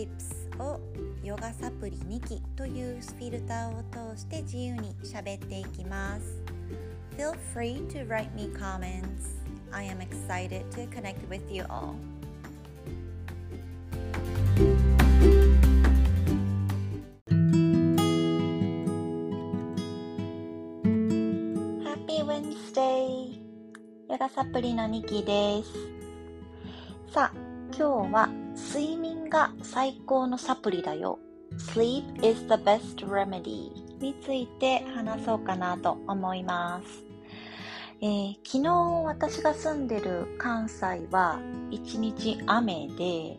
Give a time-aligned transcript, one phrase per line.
[0.00, 0.80] Tips を
[1.22, 6.42] ヨガサプリ2期というフィルターを通して自由に喋っていきます
[7.18, 9.36] Feel free to write me comments
[9.70, 11.94] I am excited to connect with you all
[21.84, 23.38] Happy Wednesday!
[24.08, 28.28] ヨガサプリの2期ですさあ今日は
[28.72, 28.99] 睡眠
[29.30, 31.18] が最高のサプリだよ。
[31.56, 37.04] Sleep is the best remedy について話そうかなと思います、
[38.00, 43.38] えー、昨日私が住んでる関西は一日雨で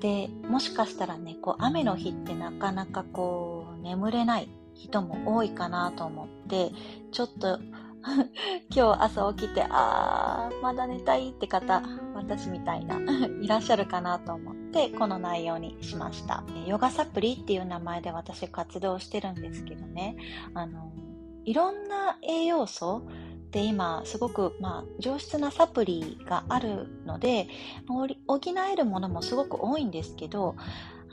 [0.00, 6.72] でもしかしたらねこう雨の日ってなかなかこう眠れない人も多いかなと思って
[7.10, 7.58] ちょっと
[8.74, 11.82] 今日朝起きて、あー、まだ寝たいって方、
[12.14, 12.98] 私みたいな、
[13.40, 16.44] いらっしゃるかなと思って、この内容にしました。
[16.66, 20.16] ヨガサプリっていう名前で私活動してるんですけどね、
[20.52, 20.92] あの、
[21.44, 23.02] いろんな栄養素
[23.50, 27.46] で今すごく、まあ、上質なサプリがあるので
[27.86, 28.08] 補
[28.38, 30.56] えるものもすごく多いんですけど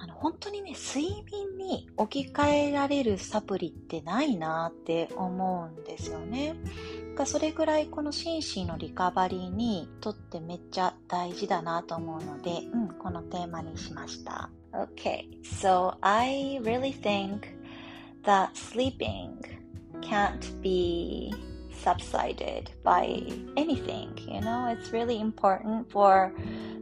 [0.01, 6.55] あの本当にね睡眠に置き換えられるサプリってないなって思うんですよね。
[7.23, 14.49] それぐらいこの心身のリカバリーにとってめっちゃ大事だなと思うので、うん、このテーマにしました。
[14.73, 17.41] Okay, so I really think
[18.23, 19.37] that sleeping
[20.01, 21.31] can't be
[21.83, 23.23] subsided by
[23.55, 24.09] anything.
[24.27, 26.33] You know, it's really important for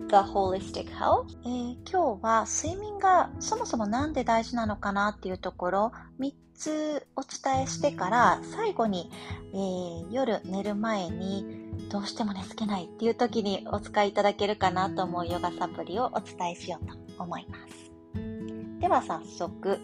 [0.09, 9.11] the holistic health、えー、今日は睡眠がそもそも何で大事なのかなっていうところ3つお伝えしてから最後に、
[9.53, 11.45] えー、夜寝る前に
[11.91, 17.91] どうしても寝つけないっていう時にお使いいただけるかなと思うヨガサプリをお伝えしようと思います。
[18.79, 19.79] では早速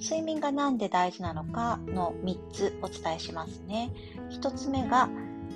[0.00, 3.90] 睡眠が何で大事なのかの3つお伝えしますね。
[4.30, 5.08] 1つ目が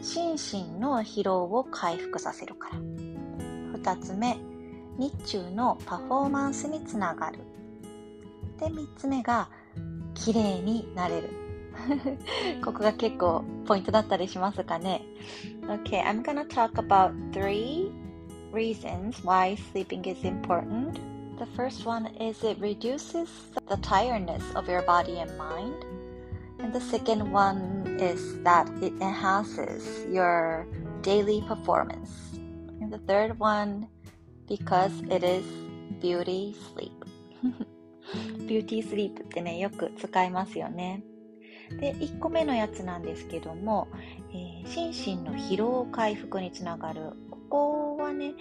[0.02, 2.78] 心身の疲労を回復させるから。
[3.78, 4.38] 2つ目、
[4.98, 7.38] 日中のパフォーマンスにつながる。
[8.58, 9.48] で、3つ目が
[10.14, 11.30] 綺麗になれる。
[12.64, 15.02] ここが結構ポイントだったりしますかね。
[15.66, 17.90] Okay, I'm gonna talk about three
[18.52, 21.09] reasons why sleeping is important.
[21.39, 23.29] The first one is it reduces
[23.67, 25.83] the tiredness of your body and mind.
[26.59, 30.65] And the second one is that it enhances your
[31.01, 32.09] daily performance.
[32.79, 33.87] And the third one,
[34.47, 35.43] because it is
[35.99, 37.03] beauty sleep.
[38.47, 41.03] ビューティースリープってね、よく使いますよね。
[41.79, 43.87] で、1個目のやつなんですけども、
[44.31, 47.78] えー、心身の疲労回復につながるこは
[48.20, 48.34] ね。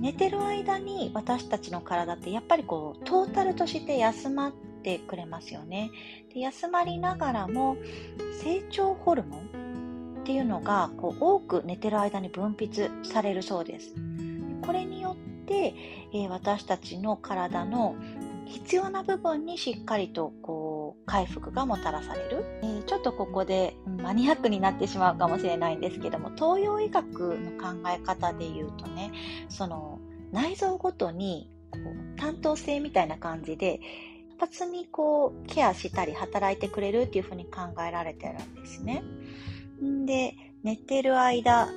[0.00, 4.52] 寝てる間に私たちの体ってやっぱりこうトータルとして休まっ
[4.82, 5.90] てくれますよね。
[6.34, 7.76] で休まりながらも
[8.42, 13.94] 成長ホルモンっていうのがこう多く寝てる間に分泌されるそうです。
[14.64, 15.74] これによって、
[16.12, 17.96] えー、私たちの体の
[18.46, 20.61] 必要な部分にしっかりとこう
[21.06, 29.12] 回復がもたらされる、えー、ちょっとここでマニアックになってしまうかもしれないんですけども東洋医学の考え方で言うとね
[29.48, 29.98] その
[30.32, 33.80] 内臓ごとにこう担当性みたいな感じで
[34.42, 39.04] 活発にこうケアしたり働いてくれるっていうふうに考えられてるんですね。
[39.80, 40.34] んで
[40.64, 41.68] 寝てる間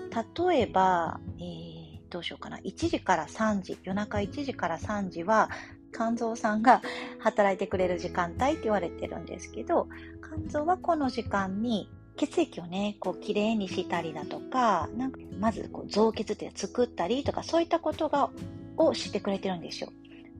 [0.49, 2.57] 例えば、えー、どうしようかな。
[2.57, 5.49] 1時から3時夜中1時から3時は
[5.95, 6.81] 肝臓さんが
[7.19, 9.87] 働いてくれる時間帯って言われてるんですけど、
[10.21, 18.29] 肝臓はこの時間に血液をね、こう、きれいにしたりだとか、なんか、まず、こう、造血って作ったりとか、そういったことが、
[18.77, 19.89] をしてくれてるんですよ。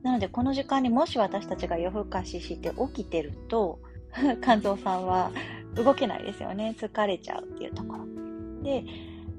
[0.02, 3.78] なので、この時間にもし私たちが夜更かしして起きてると、
[4.42, 5.30] 肝臓さんは
[5.74, 6.74] 動けないですよね。
[6.78, 8.06] 疲れちゃうっていうところ。
[8.62, 8.84] で、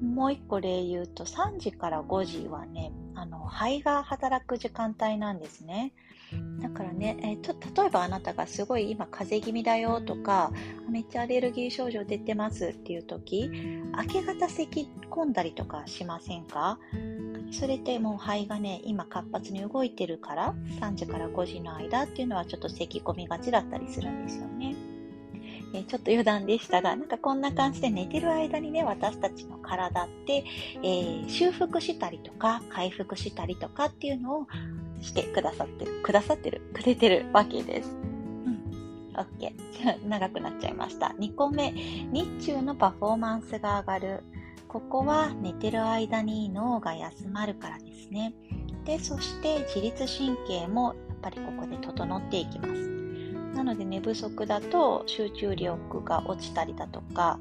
[0.02, 5.92] もう一個例言うと、3時から5時はね、あの、肺が働く時間帯なんですね。
[6.60, 10.52] だからね、えー、と例えばあなたがすごい今風邪気味だよとか
[10.90, 13.50] めっちゃアレルギー症状出てますっていう時
[13.96, 16.78] 明け方咳込んだりとかしませんか？
[17.50, 24.76] それってもう肺がね今活発に動いてるから3時から5時の間っていうのはちょっと咳込みがちだったりするんですよね。
[25.74, 30.44] えー、ちょっと余談でしたが、なんかこんな感じで寝てる間にね、私たちの体って、
[30.82, 34.46] えー、修復したりとか、回復したりとかっていうのを
[35.00, 37.90] してくださってる、くださってる、くれてるわけです。
[37.90, 38.62] うん。
[39.14, 39.52] OK。
[40.08, 41.14] 長くなっちゃいました。
[41.18, 44.24] 2個目、日中のパフォーマンスが上がる。
[44.68, 48.34] ここは寝てる間に脳が休まるからですね。
[48.84, 52.97] で、そして自律神経もぱりここで整っていきます。
[53.54, 57.38] なので寝不足だと集中力が落ちたりだとか、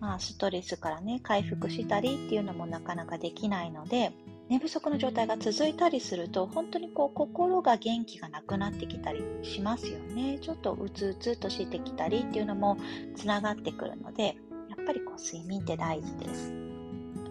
[0.00, 4.12] まあ、ストレスからね、回復したりっていうのもなかなかできないので、
[4.48, 10.38] 寝不足の状態が続いたりすると、本当にこう心が元気がなくなってきたりしますよね。
[10.40, 12.78] ちょっとうつうつとしてきたりっていうのも
[13.14, 14.36] つながってくるので、
[14.68, 16.52] やっぱりこう睡眠って大事です。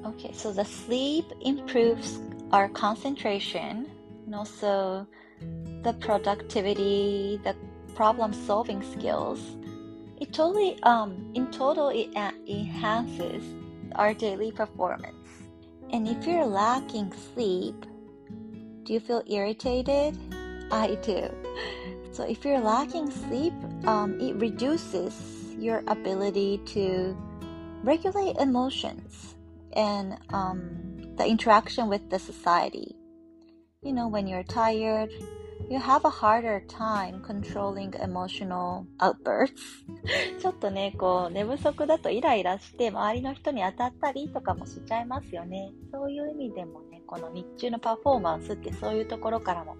[0.03, 3.85] Okay, so the sleep improves our concentration
[4.25, 5.05] and also
[5.83, 7.53] the productivity, the
[7.95, 9.39] problem solving skills.
[10.19, 13.43] It totally, um, in total, it enhances
[13.95, 15.15] our daily performance.
[15.91, 17.85] And if you're lacking sleep,
[18.83, 20.17] do you feel irritated?
[20.71, 21.29] I do.
[22.11, 23.53] So if you're lacking sleep,
[23.85, 25.13] um, it reduces
[25.57, 27.17] your ability to
[27.83, 29.35] regulate emotions
[29.73, 32.95] and um, the interaction with the society.
[33.81, 35.09] You know, when you're tired,
[35.69, 39.85] you have a harder time controlling emotional outbursts
[40.37, 45.71] ちょっとね、こう、寝不足だとイライラして周りの人に当たったりとかもしちゃいますよね。
[45.93, 49.77] そういう意味でもね、この日中のパフォーマンスってそういうところからも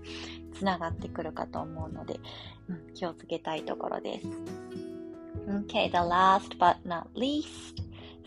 [0.54, 2.22] つながってくるかと思うので、
[2.70, 4.28] うん、気をつけたいところです。
[5.68, 7.76] Okay, the last but not least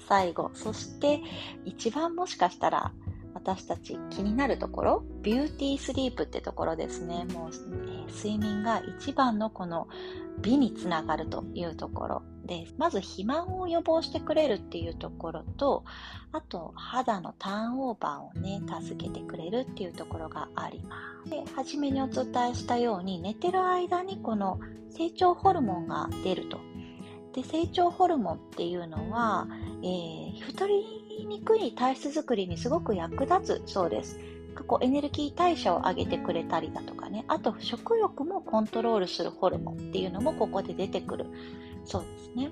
[0.07, 1.23] 最後、そして
[1.65, 2.93] 一番もしかしたら
[3.35, 7.25] 私たち気になるところ、 beauty sleep ってところですね。
[7.33, 9.89] もう、えー、睡眠が一番のこの
[10.41, 12.75] 美につながるというところです。
[12.79, 15.85] まず肥満を予防してくれるっていうところと、
[16.33, 21.31] あと肌のターンオーバーをね、助けてくれるっていうところがあります。
[21.31, 24.59] で、初めにお伝えしたように寝てる間にこの
[24.91, 26.59] 成長ホルモンが出ると。
[27.33, 29.47] で、成長ホルモンっていうのは、
[29.83, 34.19] えー、太りいにくい体質づくりにすごく役立つそうです。
[34.67, 41.27] こうエネルギー代謝を上げてくれたりだとかね、あと食欲もコントロールするホルモンっていうのもここで出てくる
[41.85, 42.51] そうですね。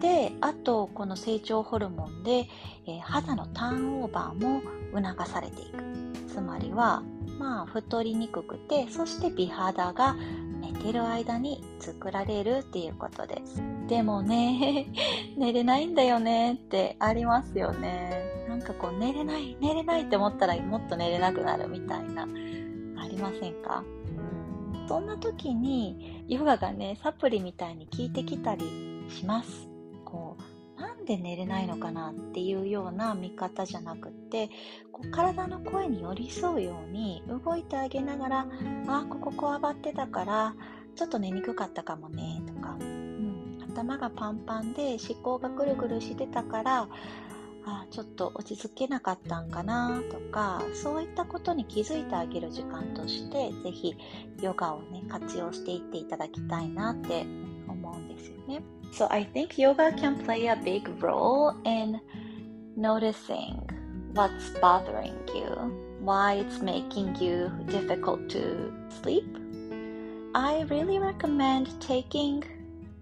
[0.00, 2.48] で、あとこの成長ホルモンで、
[2.86, 4.62] えー、肌のターンオーバーも
[4.94, 5.84] 促されていく。
[6.28, 7.02] つまりは、
[7.38, 10.16] まあ太りにくくて、そして美肌が
[10.72, 13.62] 寝てる間に作られるっていうことです。
[13.88, 14.86] でもね、
[15.36, 18.24] 寝れないんだよねってありますよね。
[18.48, 23.84] なんかこう寝れない、寝れないって思ったらもっと寝れなくなるみたいな、ありませんか？
[24.86, 29.68] そんな時にヨガがね、サプリみたいに効いてきたりします。
[30.04, 30.42] こう、
[31.04, 34.48] なんで寝れないのかなっていうような見方じゃなくって
[34.90, 38.46] こう体の声に寄り添うように動いてあげながら
[38.88, 40.54] あこここわばってたから
[40.96, 46.88] ちょっと寝にくかったかもねとか、うん、頭がパンパンで思考がぐるぐるしてたから
[47.66, 53.94] あちょっと落ち着けなかったんかなとかそういったことに気づいてあげる時間としてぜひ
[54.40, 57.26] ヨガをね活用していっていただきたいなって
[57.68, 58.62] 思うんですよね。
[58.94, 62.00] So I think yoga can play a big role in
[62.76, 63.58] noticing
[64.12, 65.48] what's bothering you,
[65.98, 69.26] why it's making you difficult to sleep.
[70.32, 72.44] I really recommend taking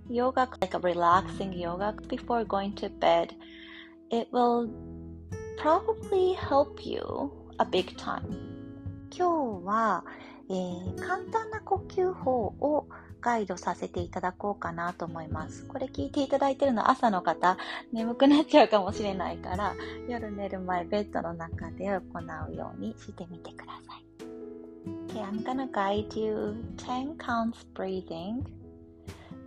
[0.08, 3.34] yoga, like a relaxing yoga before going to bed.
[4.10, 4.72] It will
[5.58, 8.51] probably help you a big time.
[9.14, 10.04] 今日は、
[10.48, 12.88] えー、簡単な呼吸法を
[13.20, 15.66] ガイドさせていただこうかなと思います。
[15.66, 17.58] これ聞いていただいてるの朝の方、
[17.92, 19.74] 眠くなっちゃうかもしれないから、
[20.08, 22.00] 夜寝る前ベッドの中で行
[22.50, 24.04] うようにしてみてください。
[25.08, 28.42] Okay, I'm gonna guide you 10 counts breathing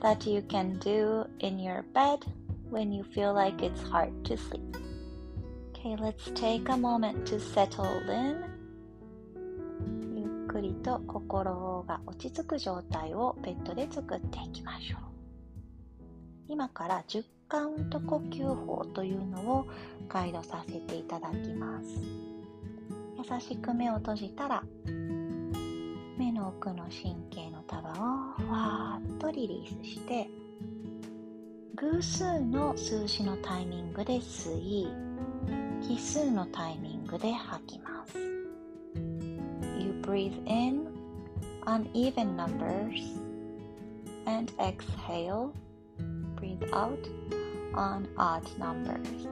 [0.02, 2.20] that you can do in your bed
[2.70, 4.78] when you feel like it's hard to sleep.
[5.74, 8.55] Okay, let's take a moment to settle in
[10.68, 15.00] りと心が落ち着く状態をベッドで作っていきましょう。
[16.48, 19.68] 今から10カウント呼吸法というのを
[20.08, 21.88] ガイドさせていただきます。
[23.18, 24.64] 優しく目を閉じたら
[26.18, 27.98] 目の奥の神経の束をふ
[28.52, 30.28] わーっとリリースして
[31.76, 34.88] 偶数の数字のタイミングで吸い
[35.82, 38.35] 奇数のタイミングで吐きます。
[40.15, 40.87] breathe in
[41.67, 43.19] uneven numbers
[44.27, 45.53] and exhale,
[46.37, 47.09] breathe out
[47.75, 49.27] on odd numbers.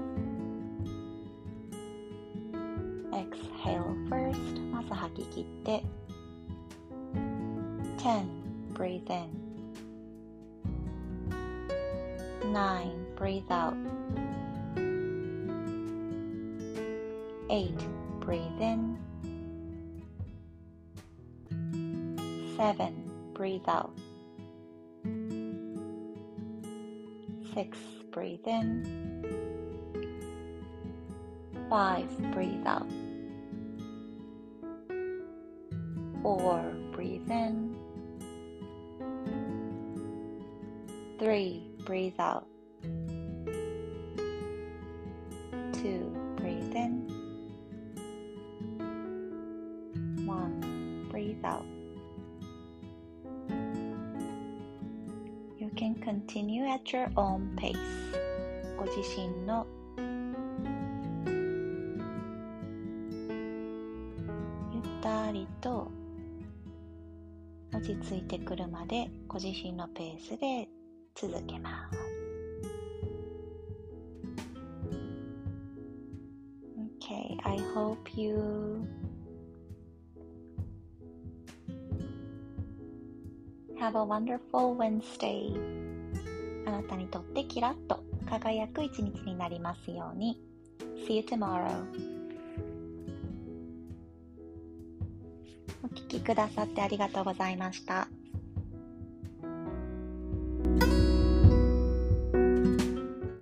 [3.12, 5.83] Exhale first, まず吐き切って
[7.99, 8.26] 10,
[8.75, 9.28] breathe in
[12.52, 13.75] 9, breathe out
[17.50, 17.75] 8,
[18.21, 18.99] breathe in
[22.55, 23.93] Seven, breathe out.
[27.53, 27.77] Six,
[28.12, 29.24] breathe in.
[31.69, 32.89] Five, breathe out.
[36.22, 37.75] Four, breathe in.
[41.19, 42.48] Three, breathe out.
[45.74, 47.07] Two, breathe in.
[50.25, 51.65] One, breathe out.
[56.13, 57.75] Continue at your own pace.
[58.77, 59.65] ご自身の
[64.72, 65.89] ゆったりと
[67.74, 70.67] 落ち着いてくるまでご自身のペースで
[71.15, 71.98] 続けます。
[77.00, 78.86] Okay, I hope you
[83.79, 85.83] have a wonderful Wednesday.
[86.65, 90.39] あなたにとってキラッと輝く一日になりますように。
[91.08, 91.86] See you tomorrow.
[95.84, 98.08] お聴きくださってありがとうございました。